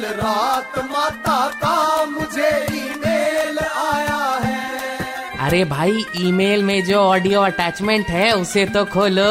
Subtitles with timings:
[0.00, 8.06] कल रात माता का मुझे ईमेल आया है। अरे भाई ईमेल में जो ऑडियो अटैचमेंट
[8.06, 9.24] है उसे तो खोलो।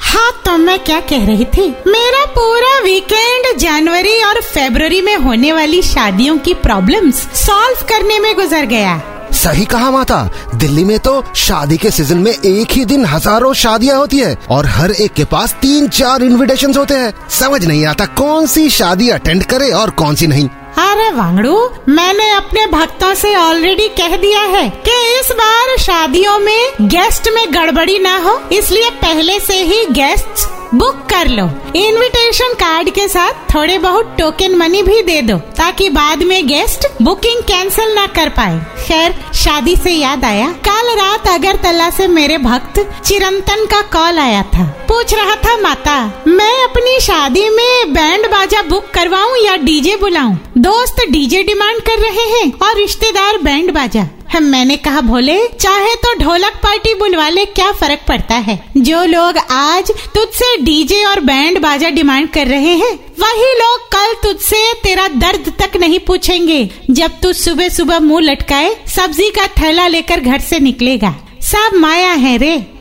[0.00, 1.68] हाँ तो मैं क्या कह रही थी?
[1.86, 8.34] मेरा पूरा वीकेंड जनवरी और फरवरी में होने वाली शादियों की प्रॉब्लम्स सॉल्व करने में
[8.36, 8.96] गुजर गया।
[9.34, 10.22] सही कहा माता।
[10.54, 14.66] दिल्ली में तो शादी के सीज़न में एक ही दिन हज़ारों शादियाँ होती है और
[14.68, 19.08] हर एक के पास तीन चार इनविटेशन होते हैं। समझ नहीं आता कौन सी शादी
[19.10, 20.48] अटेंड करे और कौन सी नहीं।
[20.80, 21.56] अरे वांगड़ू,
[21.88, 27.44] मैंने अपने भक्तों से ऑलरेडी कह दिया है कि इस बार शादियों में गेस्ट में
[27.54, 31.44] गड़बड़ी ना हो, इसलिए पहले से ही गेस्ट बुक कर लो।
[31.76, 36.86] इनविटेशन कार्ड के साथ थोड़े बहुत टोकन मनी भी दे दो, ताकि बाद में गेस्ट
[37.02, 42.38] बुकिंग कैंसिल ना कर पाए। खैर, शादी से याद आया। कल रात अगरतला से मेरे
[42.38, 48.26] भक्त चिरंतन का कॉल आया था। पूछ रहा था, माता, मैं अपनी शादी में बैंड
[48.26, 50.36] बाजा बुक करवाऊं या डीजे बुलाऊं?
[50.58, 54.06] दोस्त डीजे डिमांड कर रहे हैं और रिश्तेदार बैंड बाजा।
[54.42, 58.64] मैंने कहा, भोले, चाहे तो ढोलक पार्टी बुलवा ले क्या फ़र्क पड़ता है?
[58.76, 64.14] जो लोग आज तुझसे डीजे और बैंड बाजा डिमांड कर रहे हैं, वही लोग कल
[64.22, 69.86] तुझसे तेरा दर्द तक नहीं पूछेंगे। जब तू सुबह सुबह मुँह लटकाए, सब्ज़ी का थैला
[69.86, 72.73] लेकर घर से निकलेगा। सब माया है रे।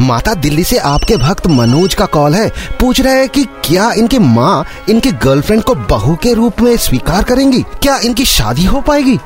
[0.00, 2.48] माता दिल्ली से आपके भक्त मनोज का कॉल है।
[2.80, 7.22] पूछ रहे हैं कि क्या इनकी माँ इनकी गर्लफ्रेंड को बहू के रूप में स्वीकार
[7.24, 7.62] करेंगी?
[7.82, 9.18] क्या इनकी शादी हो पाएगी?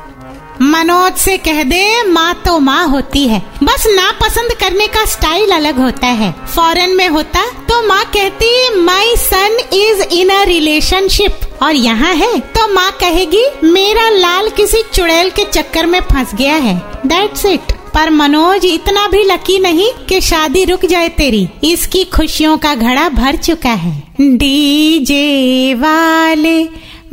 [0.61, 5.51] मनोज से कह दे, माँ तो माँ होती है। बस ना पसंद करने का स्टाइल
[5.51, 11.63] अलग होता है। फॉरेन में होता तो माँ कहती माई सन इज़ इन अ रिलेशनशिप
[11.63, 16.55] और यहाँ है तो माँ कहेगी, मेरा लाल किसी चुड़ैल के चक्कर में फंस गया
[16.57, 22.03] है। दैट्स इट पर मनोज, इतना भी लकी नहीं कि शादी रुक जाए तेरी। इसकी
[22.03, 26.63] खुशियों का घड़ा भर चुका है। डीजे वाले,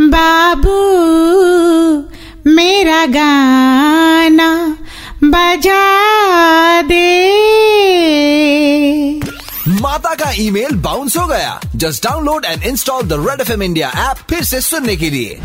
[0.00, 0.72] बाबू,
[2.50, 4.78] मेरा गाना
[5.24, 7.30] बजा दे।
[9.68, 13.88] माता का ईमेल बाउंस हो गया। Just download and install the red F M India
[13.88, 15.40] app फिर से सुनने के लिए।